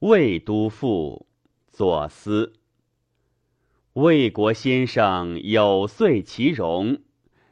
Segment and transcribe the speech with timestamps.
[0.00, 1.26] 魏都赋
[1.72, 2.52] 左思。
[3.94, 7.00] 魏国先生有遂其容，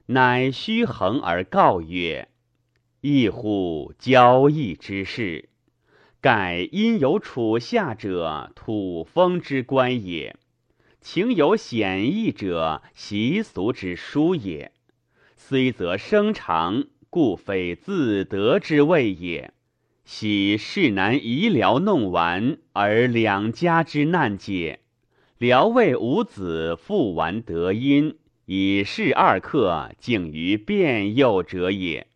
[0.06, 2.28] 乃虚衡而告曰
[3.02, 5.48] ：“异乎交易之事，
[6.20, 10.36] 盖因有处下者，土风之官也；
[11.00, 14.70] 情有显易者，习俗之书也。
[15.36, 19.52] 虽则生长，故非自得之谓也。”
[20.06, 24.78] 喜事难遗辽弄完，而两家之难解。
[25.36, 32.06] 辽魏五子复完得因，以示二客，竟于变幼者也。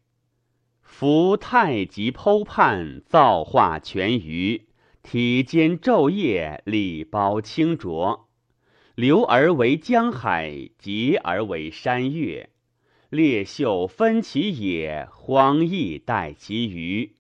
[0.83, 4.69] 夫太极剖判，造化全余，
[5.03, 8.29] 体兼昼夜，礼包清浊。
[8.95, 12.51] 流而为江海，结而为山岳。
[13.09, 17.17] 列秀分其野，荒逸待其余。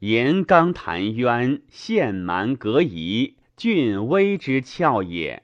[0.00, 5.40] 岩冈潭渊，陷蛮隔夷，峻危之峭也；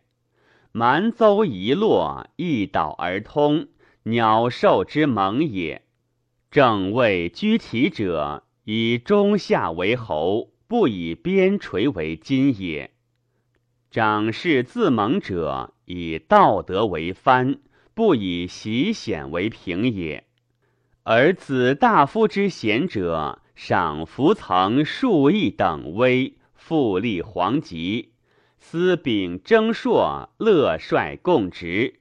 [0.72, 3.68] 蛮邹遗落，一岛而通，
[4.02, 5.86] 鸟兽之盟也。
[6.50, 12.90] 正位居其者，以中下为侯，不以边陲为金也；
[13.90, 17.58] 长士自盟者，以道德为藩，
[17.94, 20.24] 不以习显为平也。
[21.04, 28.12] 而子大夫之贤者，赏服曾数亿等威，复立皇极，
[28.60, 31.94] 思秉征硕，乐率共职，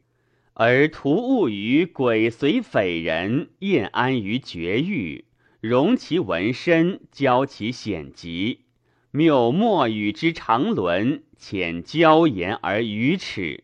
[0.53, 5.25] 而图物于鬼随匪人，宴安于绝域，
[5.61, 8.66] 容其纹身，教其显疾，
[9.09, 13.63] 谬莫与之长伦，浅骄言而愚耻，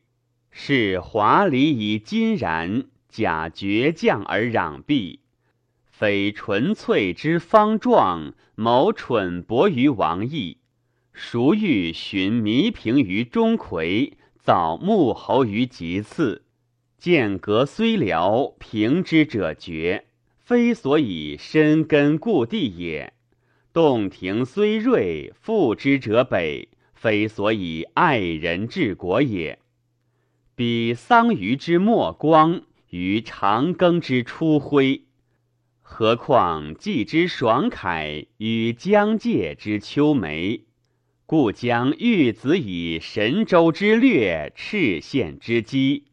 [0.50, 5.20] 是华礼以金然，假倔强而攘臂。
[6.00, 10.58] 非纯粹之方壮，谋蠢薄于王毅；
[11.12, 16.44] 孰欲寻弥平于钟馗，早穆侯于吉次？
[17.00, 20.06] 间隔虽辽，平之者绝，
[20.38, 23.14] 非所以深根固地也；
[23.74, 29.58] 洞庭虽锐，复之者北，非所以爱人治国也。
[30.54, 35.07] 比桑榆之末光，于长庚之初辉。
[35.90, 40.66] 何况季之爽凯与疆界之秋梅，
[41.26, 46.04] 故将玉子以神州之略，赤县之机，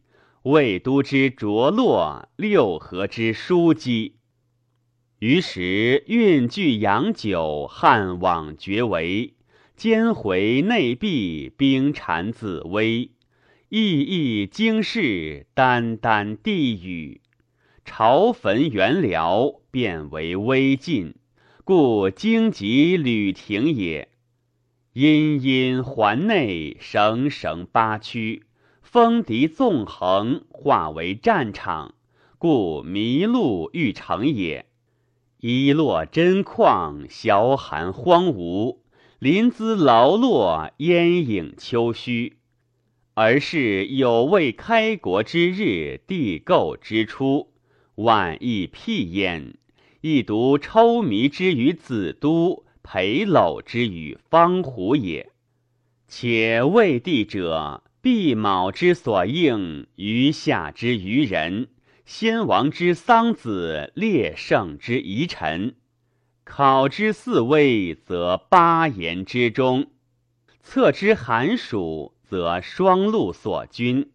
[0.45, 4.15] 魏都之着落，六合之枢机。
[5.19, 9.35] 于时运具洋酒，汉往绝为，
[9.77, 13.11] 兼回内壁，兵缠自危，
[13.69, 17.21] 意意经世，丹丹地宇。
[17.85, 21.15] 朝焚元辽，变为危晋，
[21.65, 24.09] 故荆棘屡停也。
[24.95, 28.45] 阴阴环内，绳绳八曲，
[28.81, 31.95] 风笛纵横，化为战场，
[32.39, 34.67] 故麋鹿欲成也。
[35.41, 38.79] 一落真旷，萧寒荒芜，
[39.19, 42.39] 临淄劳落，烟影秋虚。
[43.13, 47.51] 而是有未开国之日，地构之初。
[47.97, 49.55] 万亿辟焉，
[50.01, 55.31] 亦独抽迷之于子都，裴耧之于方湖也。
[56.09, 61.69] 且魏帝者，毕卯之所应，余下之于人，
[62.05, 65.77] 先王之丧子，列圣之遗臣。
[66.45, 69.85] 考之四威，则八言之中；
[70.63, 74.11] 测之寒暑，则双陆所均。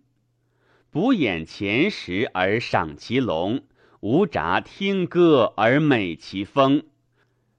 [0.92, 3.62] 补眼前时而赏其龙。
[4.02, 6.84] 无札听歌而美其风，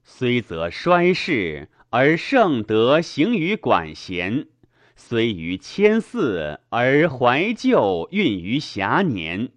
[0.03, 4.47] 虽则衰世而圣德行于管弦；
[4.95, 9.49] 虽于千祀而怀旧运于遐年。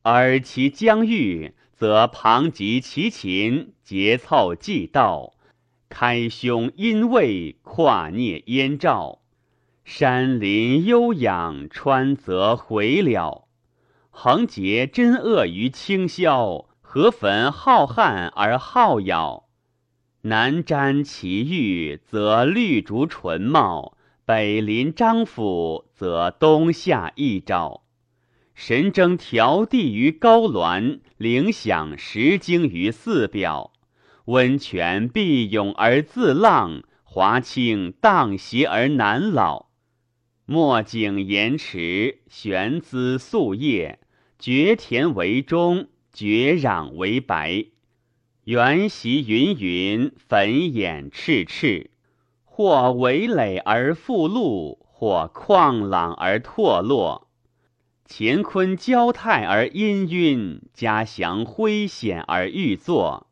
[0.00, 5.34] 而其疆域，则旁及其秦，节凑既道，
[5.90, 9.20] 开胸阴卫，跨聂燕赵，
[9.90, 13.48] 山林悠养，川泽回了。
[14.10, 19.44] 横结真恶于清霄，河汾浩瀚而浩杳。
[20.20, 23.94] 南瞻其域，则绿竹纯茂；
[24.26, 27.84] 北临张府，则冬夏易兆。
[28.54, 33.72] 神征调地于高峦，灵享石经于寺表。
[34.26, 39.67] 温泉碧涌而自浪，华清荡斜而难老。
[40.50, 43.98] 墨景岩池，玄姿素叶。
[44.38, 47.66] 绝田为中，绝壤为白。
[48.44, 51.90] 原席云云，粉眼赤赤。
[52.46, 57.28] 或围垒而复露，或旷朗而拓落。
[58.08, 63.26] 乾坤交泰而氤氲，嘉祥辉显而欲作。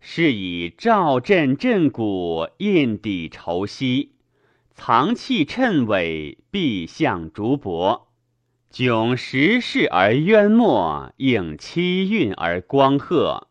[0.00, 4.13] 是以兆震震鼓，印底愁息，
[4.74, 8.02] 藏气趁尾，必向竹帛。
[8.72, 13.48] 迥时势而渊没，应七运而光赫。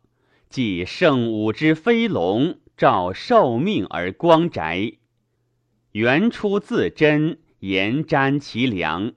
[0.49, 4.93] 即圣武之飞龙，照寿命而光宅。
[5.93, 9.13] 原出自真，言瞻其良。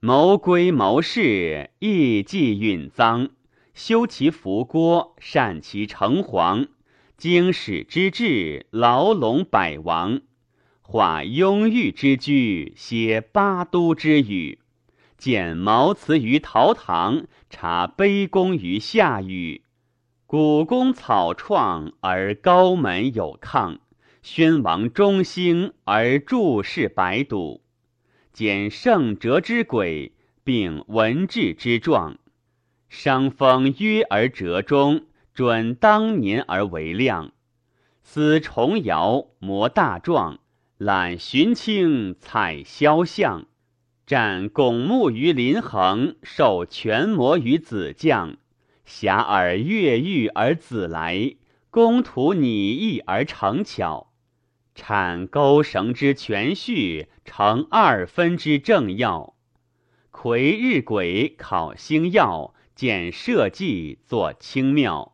[0.00, 3.28] 谋归谋士，意计允臧；
[3.74, 6.68] 修其福郭，善其城隍。
[7.16, 10.22] 经史之治，牢笼百王。
[10.92, 14.58] 化雍豫之居，写八都之语。
[15.16, 19.62] 见毛辞于陶唐，察卑躬于夏禹。
[20.26, 23.78] 古宫草创而高门有抗，
[24.20, 27.62] 宣王中兴而注释百堵。
[28.34, 30.12] 简圣哲之轨，
[30.44, 32.18] 并文治之状，
[32.90, 37.32] 商风约而折中，准当年而为量。
[38.02, 40.40] 思重尧，模大壮，
[40.84, 43.46] 览荀卿，采肖像，
[44.04, 48.36] 占拱木于林衡，受权摩于子将，
[48.84, 51.36] 遐迩越狱而子来，
[51.70, 54.12] 公图拟意而成巧。
[54.74, 59.36] 产钩绳之全序，成二分之正要。
[60.10, 65.12] 魁日晷考星耀，见社稷作清妙。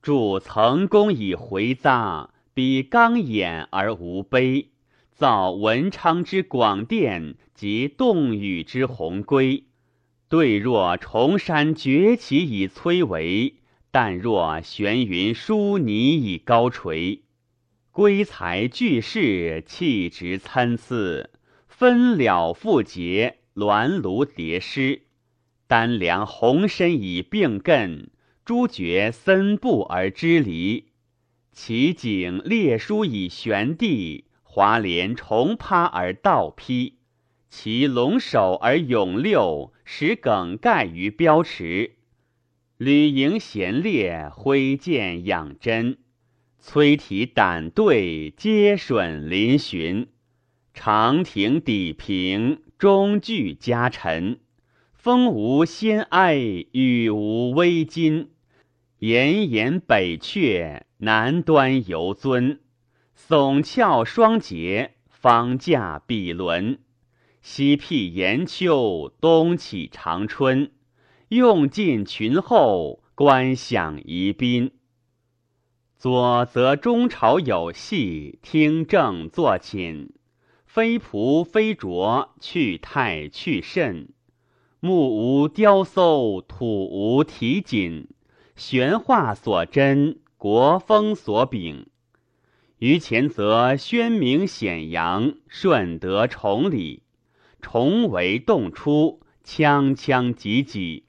[0.00, 4.70] 筑层宫以回匝，比刚演而无悲。
[5.18, 9.64] 造文昌之广殿，及洞宇之宏规。
[10.28, 13.54] 对若崇山崛起以摧围，
[13.90, 17.22] 但若悬云舒霓以高垂。
[17.90, 21.28] 归才巨士，气质参差，
[21.66, 25.02] 分了复结，鸾炉叠诗。
[25.66, 28.06] 丹梁鸿深以并亘，
[28.44, 30.92] 诸绝森布而支离。
[31.50, 34.26] 其景列书以悬地，
[34.58, 36.94] 华帘重趴而倒披。
[37.48, 41.92] 其龙首而永六，使梗盖于标池。
[42.76, 45.98] 履营闲列，挥剑养真。
[46.58, 50.08] 崔体胆对，皆损临寻；
[50.74, 54.40] 长亭底平，中具家臣。
[54.92, 56.34] 风无先哀，
[56.72, 58.30] 雨无微襟。
[58.98, 62.58] 炎炎北阙，南端游尊。
[63.26, 66.78] 耸翘双节，方驾比轮。
[67.42, 70.70] 西辟延秋，东起长春。
[71.28, 74.70] 用尽群后，观享宜宾。
[75.98, 80.14] 左则中朝有戏，听政作寝，
[80.64, 84.08] 非仆非拙，去太去甚。
[84.80, 88.08] 木无雕搜，土无题锦，
[88.54, 91.88] 玄化所珍，国风所秉。
[92.78, 97.02] 于前则宣明显扬，顺德崇礼，
[97.60, 101.02] 崇为动出，锵锵汲汲。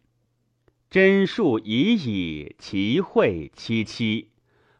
[0.89, 4.29] 真数已矣，其会戚戚。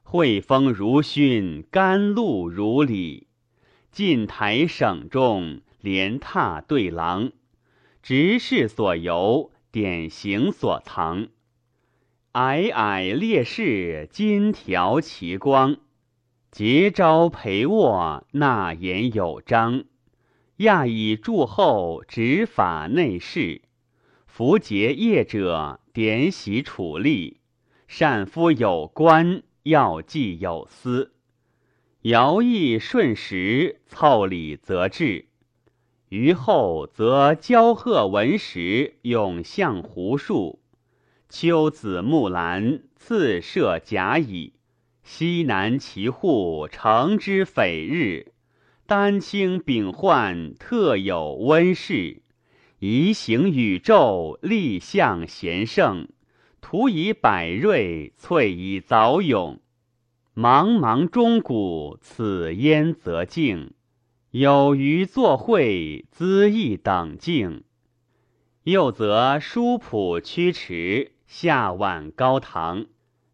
[0.01, 3.27] 惠风如熏，甘露如礼。
[3.91, 7.31] 晋台省中，连榻对廊。
[8.01, 11.27] 执事所游，典型所藏。
[12.33, 15.77] 皑皑列士，金条其光。
[16.51, 19.85] 结招陪卧，纳言有章。
[20.57, 23.61] 亚以祝后，执法内事。
[24.25, 27.37] 符节业者，典玺处吏。
[27.87, 29.43] 善夫有官。
[29.63, 31.11] 要计有司，
[32.01, 35.27] 徭役顺时，凑礼则治。
[36.07, 40.59] 于后则交贺文时，永向胡树。
[41.27, 44.53] 秋子木兰，次射甲乙。
[45.11, 48.31] 西南齐户，成之匪日。
[48.85, 52.21] 丹青丙焕，特有温室。
[52.77, 56.07] 移行宇宙，立象贤圣。
[56.61, 59.59] 图以百瑞，翠以早永。
[60.35, 63.73] 茫茫钟鼓，此焉则静。
[64.29, 67.63] 有余作会，资益等静。
[68.63, 72.85] 又则书谱曲池，下晚高堂。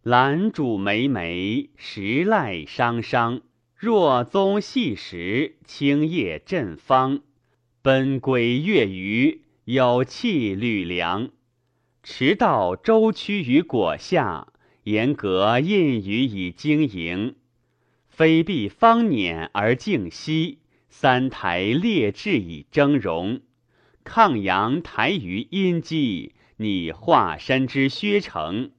[0.07, 3.41] 兰渚梅梅，石濑商商。
[3.75, 7.21] 若宗细石，青叶振芳。
[7.81, 11.31] 奔归月余，有气吕梁。
[12.03, 14.49] 驰道周屈于果下，
[14.83, 17.33] 严格印于以经营。
[18.07, 23.41] 非必方辇而静息，三台列置以峥嵘。
[24.03, 28.69] 抗阳台于阴基，拟华山之薛城。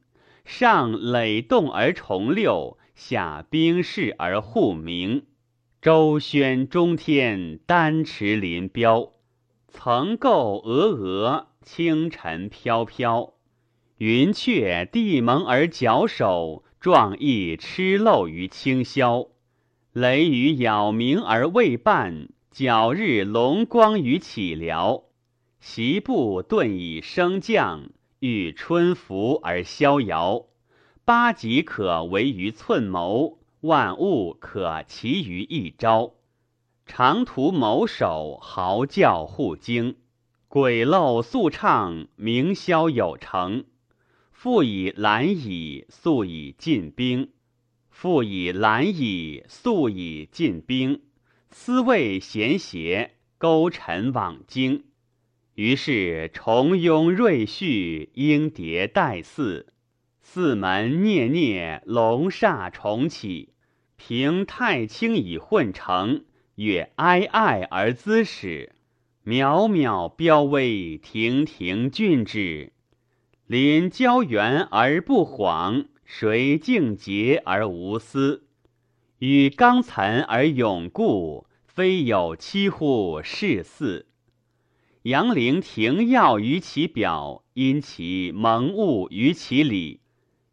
[0.46, 5.24] 上垒动而重六，下兵士而护明。
[5.82, 9.12] 周宣中天，丹池临标。
[9.68, 13.34] 层构峨峨，清晨飘飘。
[13.98, 19.30] 云雀地蒙而角首，壮意吃漏于清霄。
[19.92, 25.02] 雷雨杳冥而未半，皎日龙光于起辽。
[25.58, 27.90] 席部顿以升降，
[28.26, 30.47] 遇春服而逍遥。
[31.04, 36.14] 八极可为于寸谋，万物可齐于一朝。
[36.85, 39.95] 长途谋首，嚎叫互惊。
[40.49, 43.64] 鬼漏速畅，鸣箫有成。
[44.33, 47.28] 复以兰矣，速以进兵；
[47.88, 51.02] 复以兰矣，速以进兵。
[51.50, 54.86] 思谓贤邪，勾陈往京。
[55.56, 59.72] 于是重拥瑞序，莺蝶待祀，
[60.20, 63.54] 四门聂聂，龙煞重启。
[63.96, 68.75] 凭太清以混成，越哀哀而滋始。
[69.25, 72.72] 渺渺标微，亭亭峻峙。
[73.46, 78.44] 临交原而不晃，谁静节而无私？
[79.20, 84.04] 与刚岑而永固，非有戚乎是似？
[85.06, 90.00] 杨陵庭耀于其表，因其蒙物于其里。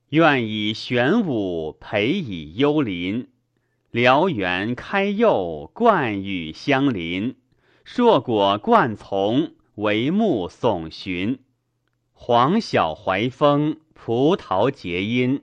[0.10, 3.30] 愿以玄武培以幽林，
[3.90, 7.36] 辽源开佑，冠羽相邻。
[7.84, 11.40] 硕果贯从，帷幕耸寻。
[12.12, 15.42] 黄晓怀风，葡萄结阴。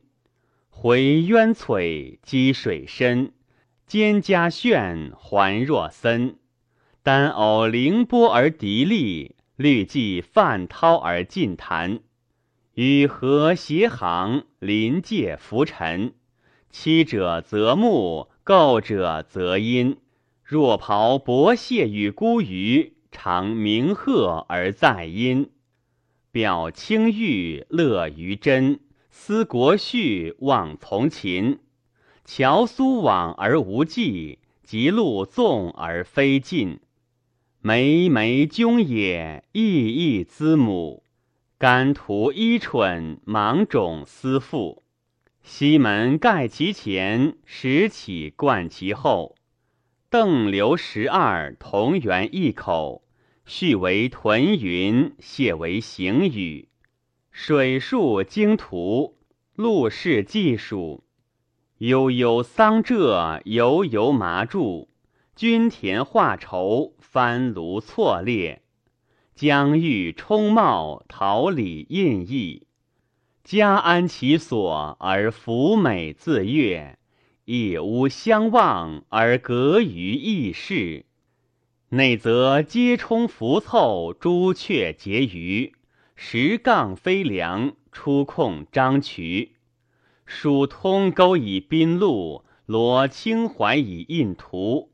[0.69, 3.33] 回渊璀，积水深。
[3.89, 6.37] 蒹葭炫，环若森。
[7.03, 12.01] 丹偶凌波而涤丽，律伎泛涛而尽谈。
[12.75, 16.13] 与和谐行，临界浮沉。
[16.71, 19.97] 七者则木，构者则阴。
[20.45, 25.49] 若袍薄谢与孤余，常鸣鹤而在阴。
[26.31, 28.79] 表清玉，乐于真。
[29.11, 31.61] 思国序，望从秦。
[32.27, 36.79] 乔苏往而无际，极路纵而非尽。
[37.63, 41.03] 眉眉炯也，熠熠滋母；
[41.59, 44.83] 干涂伊蠢，芒种思父。
[45.43, 49.37] 西门盖其前，石起贯其后。
[50.09, 53.05] 邓刘十二，同源一口。
[53.45, 56.71] 序为屯云，谢为行雨。
[57.31, 59.19] 水树经图，
[59.55, 61.05] 陆氏技术。
[61.77, 64.89] 悠悠桑柘，悠悠麻柱。
[65.37, 66.95] 均田化绸。
[67.13, 68.63] 藩庐错列，
[69.35, 72.63] 疆域充茂，桃李印翳。
[73.43, 77.01] 家安其所而福美自悦，
[77.47, 81.05] 亦无相望而隔于异室。
[81.89, 85.73] 内则皆充浮凑，朱雀结余，
[86.15, 89.57] 石杠飞梁，出控张渠。
[90.25, 94.93] 蜀通沟以滨路，罗清淮以印图。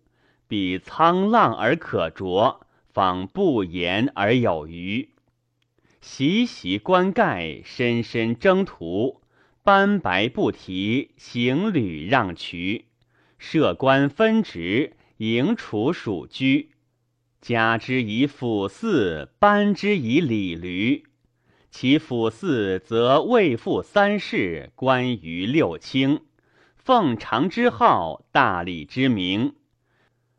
[0.48, 2.60] 彼沧浪而可着，
[2.92, 5.10] 方不言而有余。
[6.00, 9.22] 习习冠盖，深深征途。
[9.64, 12.84] 斑白不提，行旅让渠。
[13.38, 16.70] 设官分职，营处属居。
[17.40, 21.04] 加之以辅嗣，班之以礼驴。
[21.70, 26.20] 其辅嗣则未复三世，官于六卿。
[26.76, 29.54] 奉常之号，大礼之名。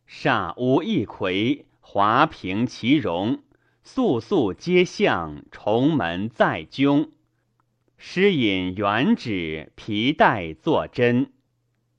[0.09, 3.39] 煞无一魁，华平其容；
[3.83, 7.09] 肃肃皆相，重门在迥。
[7.97, 11.33] 诗引元旨，皮带作针。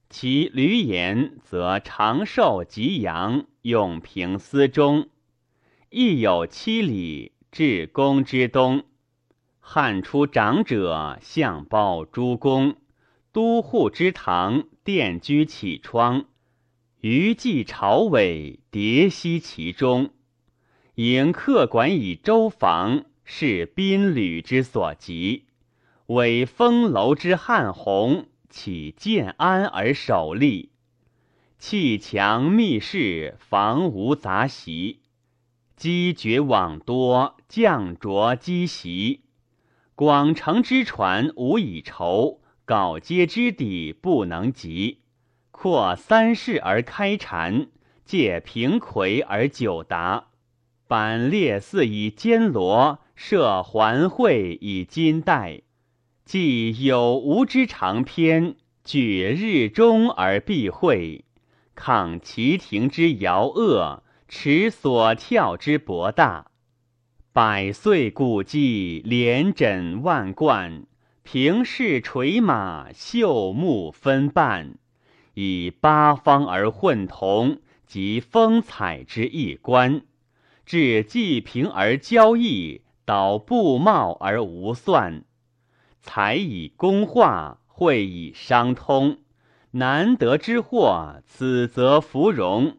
[0.08, 5.10] 其闾言则长寿吉阳，永平思中。
[5.90, 8.84] 亦有七里，至公之东。
[9.60, 12.76] 汉初长者，相报诸公，
[13.32, 16.24] 都护之堂，殿居启窗。
[17.00, 20.10] 余既朝尾，迭息其中。
[20.96, 25.44] 迎客馆以周房，是宾旅之所及。
[26.06, 30.72] 委风楼之汉宏，岂建安而守立？
[31.56, 34.98] 砌墙密室，房无杂席。
[35.76, 39.20] 积绝网多，降浊积习。
[39.94, 44.97] 广成之船无以筹，镐阶之底不能及。
[45.60, 47.66] 扩三世而开禅，
[48.04, 50.28] 借平魁而九达。
[50.86, 55.62] 板列似以坚罗，设环会以金带。
[56.24, 61.24] 既有无之长篇，举日中而必会，
[61.74, 66.52] 抗其庭之遥恶，持所跳之博大。
[67.32, 70.84] 百岁古迹，连枕万贯；
[71.24, 74.78] 平视垂马，秀木分半，
[75.40, 80.02] 以八方而混同，及风采之一观。
[80.66, 85.22] 至济平而交易，导布茂而无算。
[86.00, 89.18] 才以工化，会以商通。
[89.70, 92.78] 难得之货，此则芙蓉。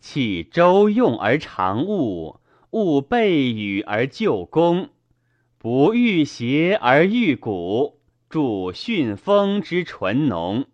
[0.00, 2.40] 弃周用而常物，
[2.70, 4.88] 勿备语而就功。
[5.56, 10.64] 不欲邪而欲古，助训风之纯浓。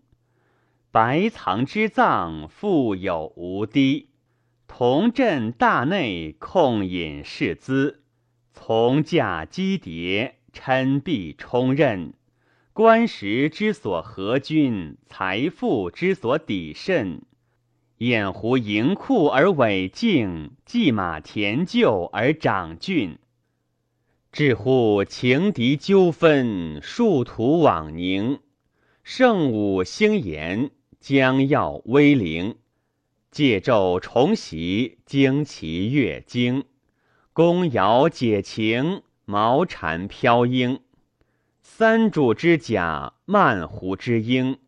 [0.92, 4.10] 白藏之藏，富有无低。
[4.68, 8.02] 同镇大内，控引士资，
[8.52, 10.36] 从驾积叠。
[10.52, 12.12] 嗔必充任，
[12.74, 17.22] 官时之所合君，财富之所抵甚。
[17.96, 23.18] 掩狐盈库而委敬，骑马田厩而长峻。
[24.30, 28.40] 至乎情敌纠纷，殊途往宁。
[29.02, 30.70] 圣武兴言，
[31.02, 32.56] 将要威灵。
[33.30, 36.64] 借胄重袭，旌旗阅京。
[37.34, 39.02] 宫繇解情。
[39.24, 40.80] 毛蝉飘莺，
[41.62, 44.58] 三主之甲，曼胡之鹰，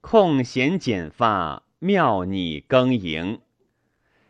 [0.00, 3.40] 空闲剪发，妙拟耕营。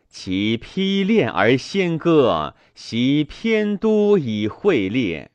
[0.09, 5.31] 其披练而先歌，习偏都以会列。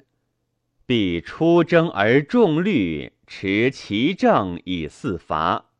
[0.85, 5.71] 必出征而众律，持其政以四伐。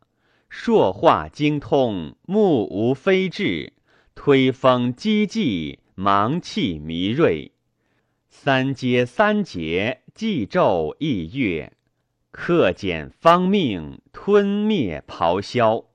[0.57, 3.73] 朔化精通，目无非志，
[4.15, 7.51] 推风积济，芒气弥锐。
[8.29, 11.73] 三阶三节，祭昼一月，
[12.31, 15.87] 克减方命，吞灭咆哮，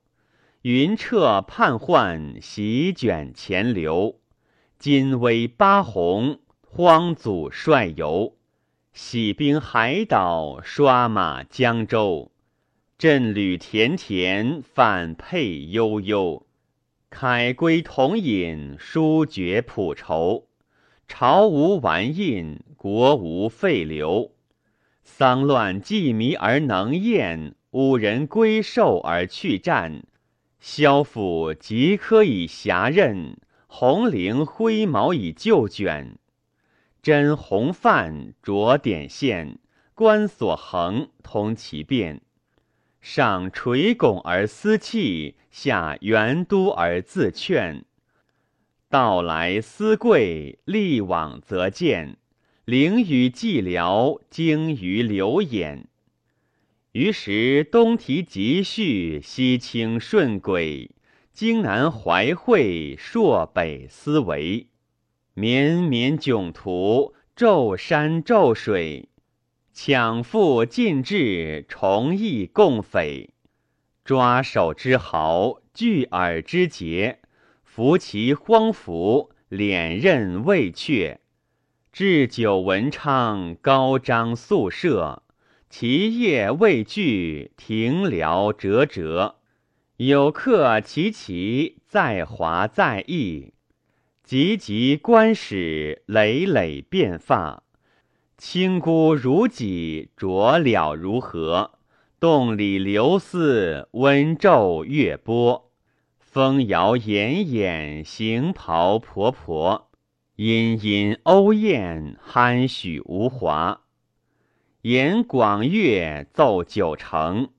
[0.61, 4.21] 云彻叛患，席卷前流。
[4.79, 8.37] 金威八鸿，荒祖率游，
[8.93, 12.30] 洗兵海岛，刷马江州。
[13.01, 16.47] 振履田田，反沛悠悠。
[17.09, 20.49] 凯归同饮，书绝浦愁。
[21.09, 24.33] 朝无完印，国无废流。
[25.03, 30.03] 丧乱既弥而能宴，五人归寿而去战。
[30.61, 36.19] 萧府即可以侠任，红绫灰毛以就卷。
[37.01, 39.59] 真红范着点线，
[39.95, 42.21] 观所横通其变。
[43.01, 47.85] 上垂拱而思气，下圆都而自劝。
[48.89, 52.17] 道来思贵，力往则见。
[52.65, 55.89] 灵与寂寥，精于流眼。
[56.93, 60.91] 于时东提急绪，西清顺轨。
[61.33, 64.67] 京南怀惠，朔北思维。
[65.35, 69.10] 绵绵迥途，骤山骤水。
[69.83, 73.31] 抢复尽至，重义共匪。
[74.05, 77.21] 抓手之豪，聚耳之节。
[77.65, 81.21] 扶其荒服，敛刃未却。
[81.91, 85.23] 置酒文昌，高张宿舍。
[85.71, 89.37] 其业未具，停辽折折。
[89.97, 93.55] 有客其其在华在逸。
[94.23, 97.63] 急急官使，累累变发。
[98.41, 101.73] 清孤如己，浊了如何？
[102.19, 105.71] 洞里流似，温昼月波。
[106.19, 109.91] 风摇奄奄，行袍婆婆；
[110.37, 113.83] 殷殷欧艳，酣许无华。
[114.81, 117.51] 言广乐，奏九成；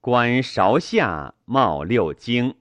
[0.00, 2.56] 观韶下，冒六经。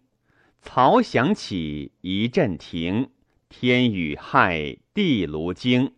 [0.62, 3.10] 曹响起，一阵停。
[3.50, 5.94] 天雨害，地炉惊。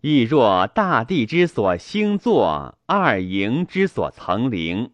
[0.00, 4.90] 亦若大地之所兴作，二营之所曾灵。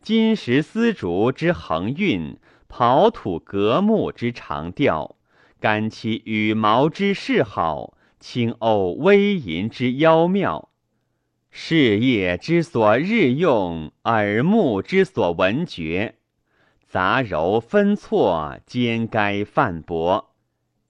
[0.00, 2.38] 金石丝竹之恒韵。
[2.76, 5.14] 刨土革木之长调，
[5.60, 10.70] 感其羽毛之嗜好，轻蓦微吟之妖妙。
[11.52, 16.16] 事业之所日用，耳目之所闻觉，
[16.88, 20.33] 杂糅分错，兼该泛博。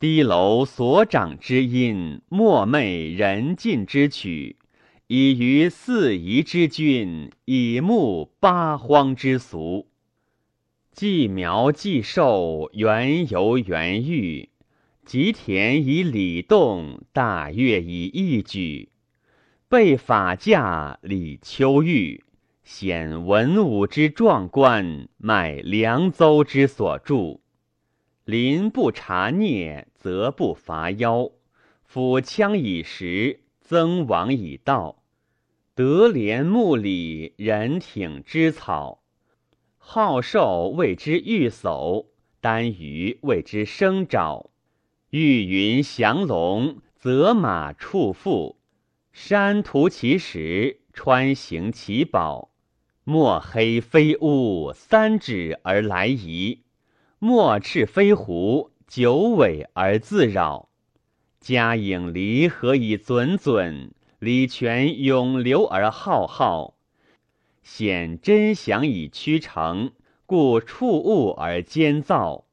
[0.04, 4.58] 低楼所长之音，莫昧人尽之曲。
[5.06, 9.86] 以于四夷之君，以慕八荒之俗。
[10.92, 14.50] 既苗既寿，园游园育。
[15.06, 18.90] 吉田以礼动，大乐以义举。
[19.70, 22.22] 备法驾，礼秋玉，
[22.62, 27.40] 显文武之壮观，迈凉州之所著。
[28.26, 31.32] 临不察孽，则不伐妖；
[31.90, 35.02] 抚羌以时，增王以道。
[35.74, 39.02] 德廉睦礼，人挺之草。
[39.78, 42.08] 好寿谓之玉叟，
[42.42, 44.50] 丹鱼谓之生爪。
[45.08, 48.58] 玉云降龙，泽马触腹。
[49.10, 52.50] 山图其石，川行其宝。
[53.04, 56.58] 墨黑非乌，三指而来仪；
[57.18, 60.68] 墨赤非狐，九尾而自扰。
[61.40, 66.74] 嘉影离合以尊尊，礼泉永流而浩浩。
[67.62, 69.92] 显真祥以屈成，
[70.26, 72.44] 故触物而兼造。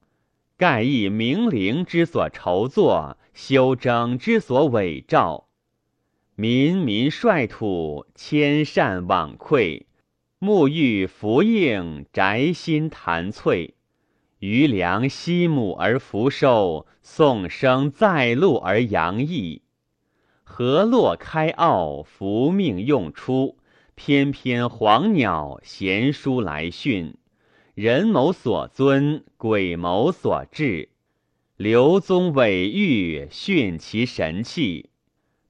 [0.58, 5.48] 盖亦明灵之所筹作，修整之所伪造。
[6.36, 9.86] 民民率土，千善往馈；
[10.40, 13.76] 沐浴福应，宅心弹翠。
[14.42, 19.62] 余粮息母而福寿，颂声在路而扬溢。
[20.42, 23.60] 河洛开奥，福命用出，
[23.94, 27.16] 翩翩黄鸟衔书来训。
[27.76, 30.90] 人谋所尊，鬼谋所至。
[31.56, 34.90] 刘宗伟玉，训其神器；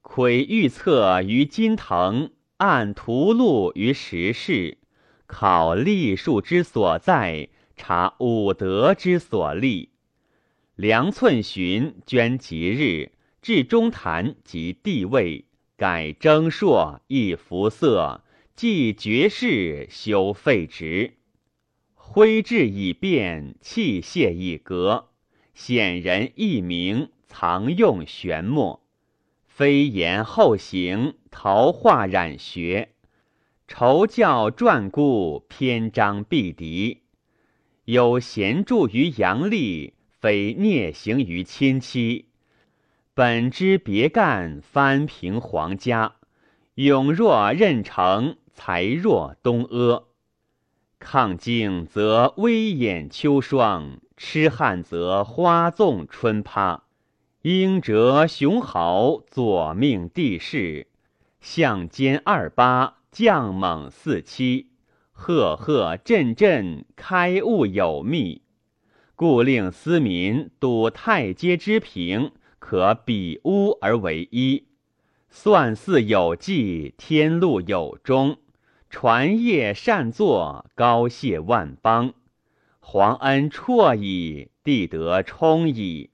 [0.02, 4.80] 窥预测于金藤，按图录于时事。
[5.28, 9.90] 考历数之所在，察五德之所立。
[10.76, 18.24] 量寸旬，捐吉日，至中坛及地位，改征朔，易服色，
[18.56, 21.14] 即爵士，修废职。
[21.94, 25.10] 挥制以变，器械以革，
[25.54, 28.82] 显人易明，藏用玄墨。
[29.46, 32.90] 飞檐后行，桃画染学。
[33.68, 37.02] 筹教撰故，篇章必敌。
[37.92, 42.30] 有贤著于阳历，非孽行于亲戚。
[43.14, 46.16] 本之别干，翻平皇家。
[46.76, 50.06] 勇若任城，才若东阿。
[51.02, 56.84] 亢静则微掩秋霜，痴汉则花纵春葩。
[57.42, 60.88] 英哲雄豪，左命帝室；
[61.42, 64.71] 相兼二八，将猛四七。
[65.24, 68.42] 赫赫震震，开悟有密。
[69.16, 74.66] 故令司民睹太阶之平，可比乌而为一。
[75.30, 78.38] 算似有纪，天禄有终。
[78.90, 82.16] 传业善作，高谢万邦。
[82.80, 86.10] 皇恩绰矣，帝德充矣。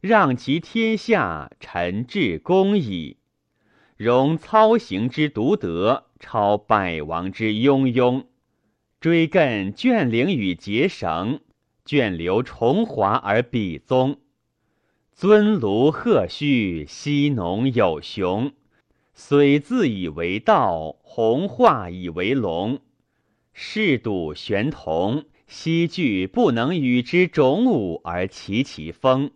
[0.00, 3.16] 让其天下，臣至公矣。
[3.96, 8.26] 容操行之独德，超百王之庸庸。
[9.04, 11.40] 追根眷领与结绳，
[11.84, 14.18] 卷流重华而比宗。
[15.12, 18.54] 尊卢贺胥，西农有雄。
[19.12, 22.80] 虽自以为道，弘化以为龙。
[23.52, 29.32] 士笃玄同，西惧不能与之种武而齐其风。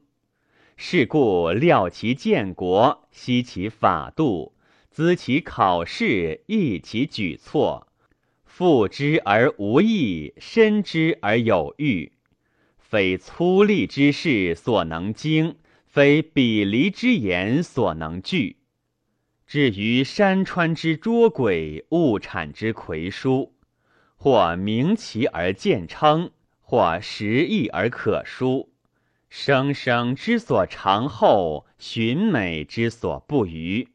[0.79, 4.55] 是故料其建国，悉其法度，
[4.91, 7.88] 咨其考试，议其举措。
[8.59, 12.11] 复之而无益，深之而有欲。
[12.81, 15.55] 非粗粝之事所能经，
[15.87, 18.57] 非鄙离之言所能据。
[19.47, 23.55] 至于山川之捉鬼，物产之魁书，
[24.17, 28.73] 或名其而见称，或实义而可书。
[29.29, 33.87] 生生之所长厚，寻美之所不渝。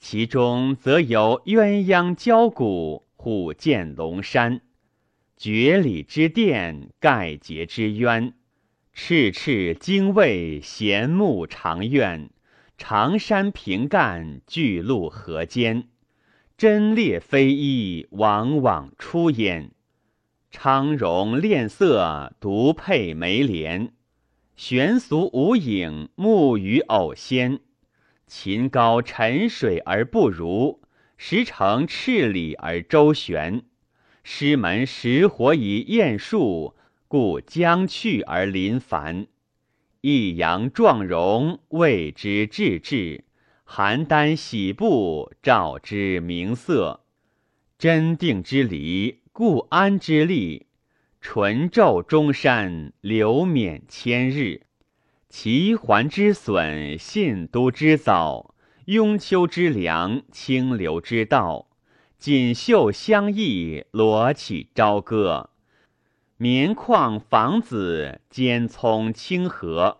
[0.00, 4.62] 其中则有鸳鸯交鼓，虎剑龙山，
[5.36, 8.32] 绝里之殿，盖节之渊，
[8.94, 12.30] 赤赤精卫，衔木长苑。
[12.78, 15.88] 长山平干，巨鹿河间，
[16.56, 19.72] 贞烈非一，往往出焉。
[20.50, 23.92] 昌荣练色，独佩眉帘。
[24.56, 27.60] 玄俗无影，木鱼偶仙。
[28.26, 30.79] 秦高沉水而不如，
[31.22, 33.64] 石城赤里而周旋。
[34.22, 36.74] 师门石火以验术，
[37.08, 39.26] 故将去而临凡。
[40.00, 43.24] 益阳壮容，谓之至志；
[43.66, 47.04] 邯郸喜布，照之明色。
[47.78, 50.68] 真定之离，固安之利。
[51.20, 54.62] 纯昼中山，流免千日。
[55.28, 58.49] 齐桓之损，信都之早，
[58.90, 61.68] 雍丘之良，清流之道。
[62.18, 65.50] 锦绣相异，罗绮朝歌。
[66.36, 69.98] 棉旷房子，兼聪清河。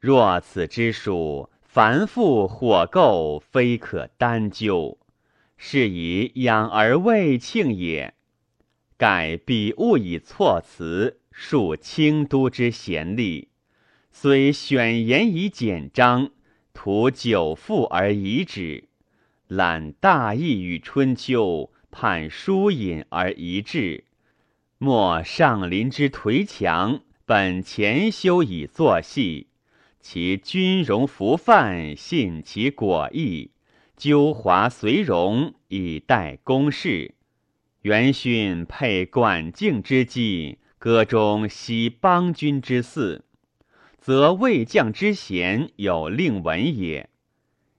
[0.00, 4.96] 若此之属，凡复火垢，非可单究。
[5.58, 8.14] 是以养而未庆也。
[8.96, 13.48] 盖彼物以措辞，述清都之贤吏，
[14.10, 16.30] 虽选言以简章，
[16.84, 18.90] 图久赋而遗止。
[19.48, 24.04] 览大义与春秋，判疏隐而遗志。
[24.76, 29.46] 莫上林之颓墙，本前修以作戏。
[29.98, 33.52] 其军容服范，信其果意，
[33.96, 37.14] 纠华随容，以待公事。
[37.80, 43.24] 元勋配管敬之机，歌中惜邦君之祀，
[44.04, 47.08] 则魏将之贤有令闻也。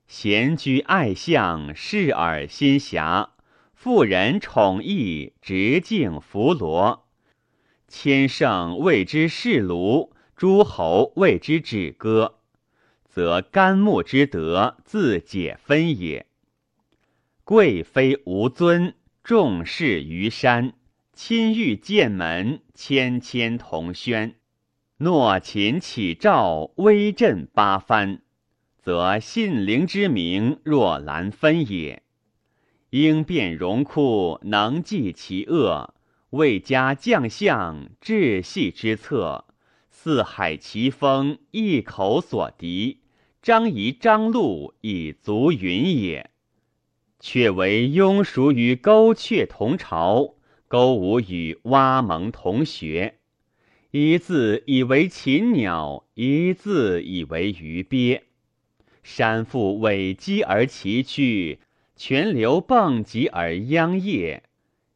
[0.08, 3.36] 贤居爱相，视尔心狭；
[3.76, 7.08] 妇人宠义，直敬弗罗。
[7.88, 12.40] 千乘谓之士庐，诸侯谓之止歌，
[13.08, 16.26] 则干木之德自解分也。
[17.44, 20.72] 贵妃无尊，重视于山；
[21.14, 24.34] 亲遇剑门，谦谦同轩。
[25.00, 28.22] 诺秦起赵，威震八藩。
[28.82, 32.04] 则信陵之名若兰分也。
[32.92, 35.94] 应变荣枯，能济其恶；
[36.30, 39.44] 未加将相，治系之策。
[39.90, 43.02] 四海奇风，一口所敌。
[43.42, 46.32] 张仪、张禄以足云也。
[47.20, 50.36] 却为庸熟与勾雀同巢，
[50.70, 53.20] 勾吾与蛙蒙同学。
[53.98, 58.24] 一字以为禽鸟，一字以为鱼鳖。
[59.04, 61.60] 山腹尾积而崎岖，
[61.96, 64.44] 泉流迸急而殃业，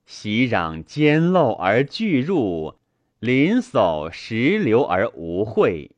[0.05, 2.75] 熙壤坚漏而巨入，
[3.21, 5.91] 林叟石流而无秽。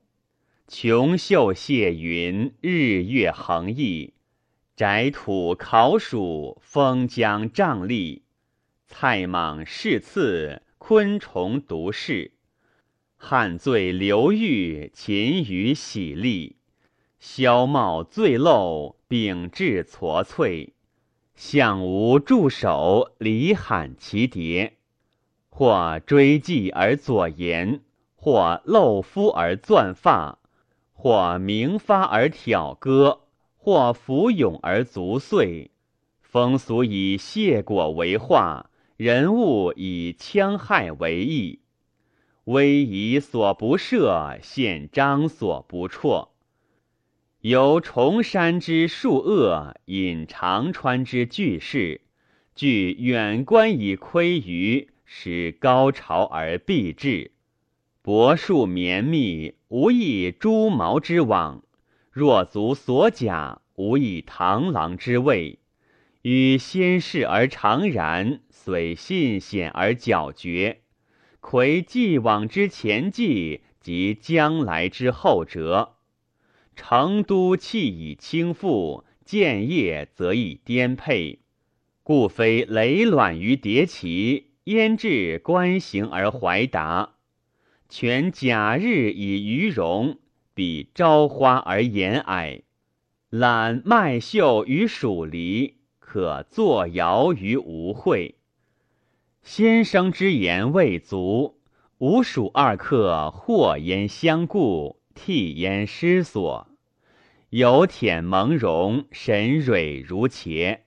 [0.67, 4.13] 琼秀谢云，日月横溢，
[4.75, 8.21] 宅土考属，风江瘴疠，
[8.85, 12.33] 菜蟒饰刺，昆虫毒噬，
[13.23, 16.55] 汉醉流玉，禽鱼喜利。
[17.19, 20.73] 萧茂醉漏，秉质矬翠；
[21.35, 24.73] 相无驻守，离罕其蝶。
[25.49, 27.81] 或追迹而左言，
[28.15, 30.39] 或露肤而钻发，
[30.91, 33.21] 或鸣发而挑歌，
[33.55, 35.69] 或伏咏而足碎。
[36.23, 41.59] 风俗以谢果为画，人物以戕害为义。
[42.51, 46.31] 威仪所不赦，宪章所不辍。
[47.39, 52.01] 由崇山之树恶，引长川之巨势，
[52.53, 57.31] 据远观以窥鱼，使高潮而避之。
[58.01, 61.61] 柏树绵密，无以蛛毛之网；
[62.11, 65.59] 若足所甲，无以螳螂之位。
[66.23, 70.80] 与先世而长然，虽信险而皎绝。
[71.41, 75.95] 窥既往之前迹，及将来之后辙。
[76.75, 81.39] 成都气以倾覆，建业则以颠沛，
[82.03, 87.15] 故非累卵于迭齐，焉至观行而怀达？
[87.89, 90.19] 全假日以鱼荣，
[90.53, 92.61] 比朝花而言蔼。
[93.29, 98.35] 揽麦秀于蜀离，可作谣于吴会。
[99.43, 101.59] 先生之言未足，
[101.97, 106.67] 吾属二客或焉相顾，涕焉失所。
[107.49, 110.81] 有舔蒙茸，神蕊如茄。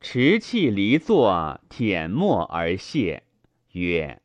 [0.00, 3.22] 持气离坐，舔沫而谢，
[3.72, 4.20] 曰：“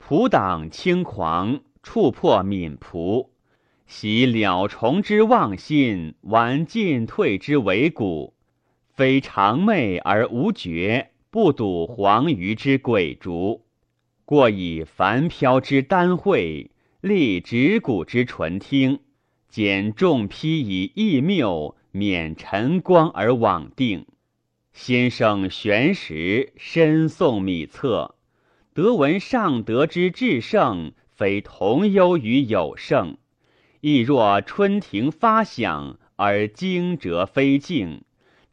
[0.00, 3.30] 仆党轻狂，触破敏仆。
[3.86, 8.34] 喜了虫之妄心，玩进退之为骨。
[8.88, 13.66] 非常寐而无觉，不睹黄鱼之鬼逐。
[14.24, 16.70] 过以繁飘之丹会，
[17.02, 19.00] 立指骨之纯听。”
[19.52, 24.06] 减重披以异谬，免晨光而往定。
[24.72, 28.14] 先生玄识，深诵米册，
[28.72, 33.18] 得闻上德之至圣，非同忧于有圣。
[33.82, 38.05] 亦若春庭发响，而惊蛰飞静；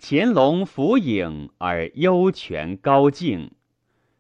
[0.05, 3.51] 潜龙伏影，而幽泉高静。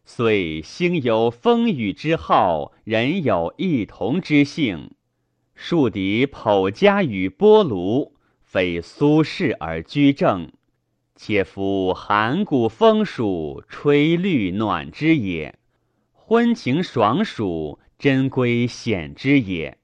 [0.05, 4.91] 虽星有风雨之好，人有异同之性。
[5.55, 8.13] 树敌剖家与波庐，
[8.45, 10.53] 非苏轼而居正，
[11.17, 15.55] 且夫寒谷风暑，吹绿暖之也；
[16.13, 19.77] 昏晴爽暑，珍归显之也。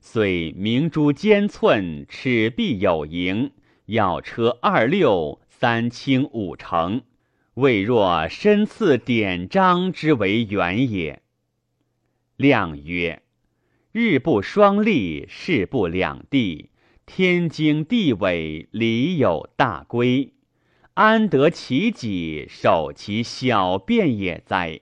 [0.00, 3.52] 虽明珠尖寸，尺璧有盈，
[3.88, 7.02] 要车二六，三清五成。
[7.54, 11.22] 未若身次典章之为远也。
[12.36, 13.22] 亮曰：
[13.90, 16.70] 日不双立，事不两地，
[17.06, 20.34] 天经地纬，理有大规，
[20.92, 24.80] 安得其己守其小便也哉？